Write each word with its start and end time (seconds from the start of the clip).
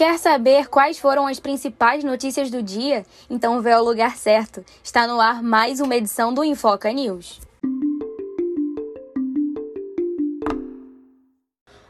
Quer 0.00 0.18
saber 0.18 0.68
quais 0.68 0.98
foram 0.98 1.26
as 1.26 1.38
principais 1.38 2.02
notícias 2.02 2.50
do 2.50 2.62
dia? 2.62 3.04
Então 3.28 3.60
vê 3.60 3.72
ao 3.72 3.84
lugar 3.84 4.16
certo. 4.16 4.64
Está 4.82 5.06
no 5.06 5.20
ar 5.20 5.42
mais 5.42 5.78
uma 5.78 5.94
edição 5.94 6.32
do 6.32 6.42
Infoca 6.42 6.90
News. 6.90 7.38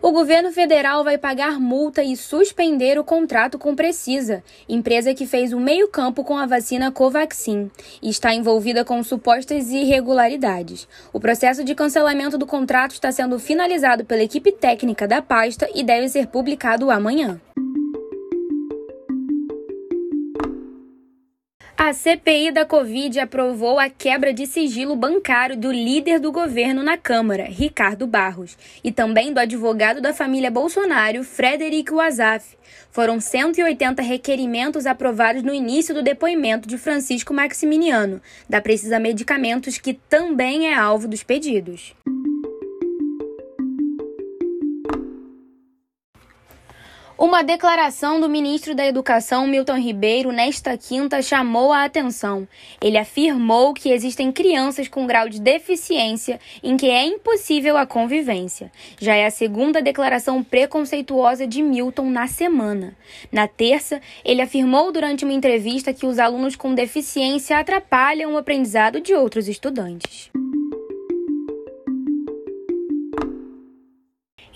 O 0.00 0.12
governo 0.12 0.52
federal 0.52 1.02
vai 1.02 1.18
pagar 1.18 1.58
multa 1.58 2.00
e 2.04 2.16
suspender 2.16 2.96
o 2.96 3.02
contrato 3.02 3.58
com 3.58 3.74
Precisa, 3.74 4.40
empresa 4.68 5.12
que 5.12 5.26
fez 5.26 5.52
o 5.52 5.58
meio-campo 5.58 6.22
com 6.22 6.38
a 6.38 6.46
vacina 6.46 6.92
Covaxin 6.92 7.68
e 8.00 8.08
está 8.08 8.32
envolvida 8.32 8.84
com 8.84 9.02
supostas 9.02 9.70
irregularidades. 9.70 10.86
O 11.12 11.18
processo 11.18 11.64
de 11.64 11.74
cancelamento 11.74 12.38
do 12.38 12.46
contrato 12.46 12.92
está 12.92 13.10
sendo 13.10 13.36
finalizado 13.40 14.04
pela 14.04 14.22
equipe 14.22 14.52
técnica 14.52 15.08
da 15.08 15.20
pasta 15.20 15.68
e 15.74 15.82
deve 15.82 16.08
ser 16.08 16.28
publicado 16.28 16.88
amanhã. 16.88 17.40
A 21.78 21.92
CPI 21.92 22.52
da 22.52 22.64
Covid 22.64 23.20
aprovou 23.20 23.78
a 23.78 23.90
quebra 23.90 24.32
de 24.32 24.46
sigilo 24.46 24.96
bancário 24.96 25.54
do 25.54 25.70
líder 25.70 26.18
do 26.18 26.32
governo 26.32 26.82
na 26.82 26.96
Câmara, 26.96 27.44
Ricardo 27.44 28.06
Barros, 28.06 28.56
e 28.82 28.90
também 28.90 29.30
do 29.30 29.38
advogado 29.38 30.00
da 30.00 30.14
família 30.14 30.50
Bolsonaro, 30.50 31.22
Frederic 31.22 31.92
Wazaf. 31.92 32.56
Foram 32.90 33.20
180 33.20 34.00
requerimentos 34.00 34.86
aprovados 34.86 35.42
no 35.42 35.52
início 35.52 35.94
do 35.94 36.02
depoimento 36.02 36.66
de 36.66 36.78
Francisco 36.78 37.34
Maximiliano, 37.34 38.22
da 38.48 38.58
Precisa 38.62 38.98
Medicamentos, 38.98 39.76
que 39.76 39.92
também 39.92 40.68
é 40.68 40.74
alvo 40.74 41.06
dos 41.06 41.22
pedidos. 41.22 41.94
Uma 47.18 47.42
declaração 47.42 48.20
do 48.20 48.28
ministro 48.28 48.74
da 48.74 48.84
Educação, 48.84 49.46
Milton 49.46 49.78
Ribeiro, 49.78 50.30
nesta 50.30 50.76
quinta 50.76 51.22
chamou 51.22 51.72
a 51.72 51.84
atenção. 51.84 52.46
Ele 52.78 52.98
afirmou 52.98 53.72
que 53.72 53.88
existem 53.88 54.30
crianças 54.30 54.86
com 54.86 55.06
grau 55.06 55.26
de 55.26 55.40
deficiência 55.40 56.38
em 56.62 56.76
que 56.76 56.90
é 56.90 57.06
impossível 57.06 57.78
a 57.78 57.86
convivência. 57.86 58.70
Já 59.00 59.14
é 59.14 59.24
a 59.24 59.30
segunda 59.30 59.80
declaração 59.80 60.44
preconceituosa 60.44 61.46
de 61.46 61.62
Milton 61.62 62.10
na 62.10 62.26
semana. 62.26 62.94
Na 63.32 63.48
terça, 63.48 63.98
ele 64.22 64.42
afirmou 64.42 64.92
durante 64.92 65.24
uma 65.24 65.32
entrevista 65.32 65.94
que 65.94 66.04
os 66.04 66.18
alunos 66.18 66.54
com 66.54 66.74
deficiência 66.74 67.58
atrapalham 67.58 68.34
o 68.34 68.36
aprendizado 68.36 69.00
de 69.00 69.14
outros 69.14 69.48
estudantes. 69.48 70.30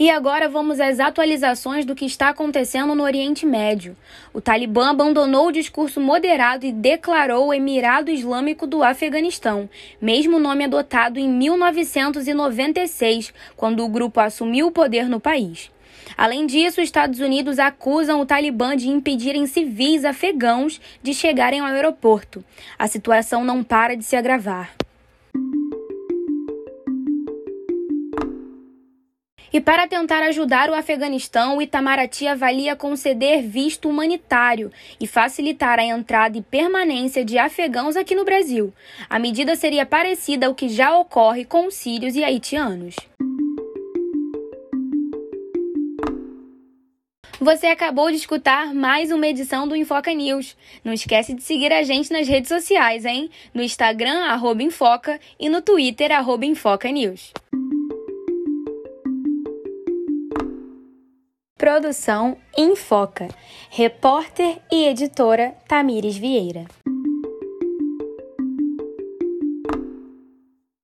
E 0.00 0.08
agora 0.08 0.48
vamos 0.48 0.80
às 0.80 0.98
atualizações 0.98 1.84
do 1.84 1.94
que 1.94 2.06
está 2.06 2.30
acontecendo 2.30 2.94
no 2.94 3.02
Oriente 3.02 3.44
Médio. 3.44 3.94
O 4.32 4.40
Talibã 4.40 4.88
abandonou 4.88 5.48
o 5.48 5.52
discurso 5.52 6.00
moderado 6.00 6.64
e 6.64 6.72
declarou 6.72 7.48
o 7.48 7.52
Emirado 7.52 8.10
Islâmico 8.10 8.66
do 8.66 8.82
Afeganistão, 8.82 9.68
mesmo 10.00 10.38
nome 10.38 10.64
adotado 10.64 11.20
em 11.20 11.28
1996, 11.28 13.34
quando 13.54 13.84
o 13.84 13.88
grupo 13.90 14.20
assumiu 14.20 14.68
o 14.68 14.72
poder 14.72 15.06
no 15.06 15.20
país. 15.20 15.70
Além 16.16 16.46
disso, 16.46 16.80
os 16.80 16.86
Estados 16.86 17.20
Unidos 17.20 17.58
acusam 17.58 18.22
o 18.22 18.26
Talibã 18.26 18.74
de 18.74 18.88
impedirem 18.88 19.46
civis 19.46 20.06
afegãos 20.06 20.80
de 21.02 21.12
chegarem 21.12 21.60
ao 21.60 21.66
aeroporto. 21.66 22.42
A 22.78 22.86
situação 22.86 23.44
não 23.44 23.62
para 23.62 23.94
de 23.94 24.04
se 24.04 24.16
agravar. 24.16 24.74
E 29.52 29.60
para 29.60 29.88
tentar 29.88 30.22
ajudar 30.22 30.70
o 30.70 30.74
Afeganistão, 30.74 31.56
o 31.56 31.62
Itamaraty 31.62 32.26
avalia 32.26 32.76
conceder 32.76 33.42
visto 33.42 33.88
humanitário 33.88 34.70
e 35.00 35.06
facilitar 35.06 35.78
a 35.78 35.84
entrada 35.84 36.38
e 36.38 36.42
permanência 36.42 37.24
de 37.24 37.36
afegãos 37.36 37.96
aqui 37.96 38.14
no 38.14 38.24
Brasil. 38.24 38.72
A 39.08 39.18
medida 39.18 39.56
seria 39.56 39.84
parecida 39.84 40.46
ao 40.46 40.54
que 40.54 40.68
já 40.68 40.96
ocorre 40.96 41.44
com 41.44 41.70
sírios 41.70 42.14
e 42.14 42.22
haitianos. 42.22 42.94
Você 47.41 47.66
acabou 47.69 48.10
de 48.10 48.19
escutar 48.19 48.75
mais 48.75 49.10
uma 49.10 49.26
edição 49.26 49.66
do 49.66 49.75
Infoca 49.75 50.12
News. 50.12 50.54
Não 50.84 50.92
esquece 50.92 51.32
de 51.32 51.42
seguir 51.42 51.72
a 51.72 51.82
gente 51.82 52.12
nas 52.12 52.28
redes 52.28 52.48
sociais, 52.48 53.06
hein? 53.06 53.30
No 53.54 53.62
Instagram, 53.62 54.26
arroba 54.26 54.62
Infoca, 54.62 55.19
e 55.41 55.48
no 55.48 55.62
Twitter, 55.62 56.12
arroba 56.12 56.44
Infoca 56.44 56.91
News. 56.91 57.32
Produção 61.60 62.38
Infoca. 62.56 63.28
Repórter 63.69 64.62
e 64.72 64.87
editora 64.87 65.53
Tamires 65.69 66.16
Vieira. 66.16 66.65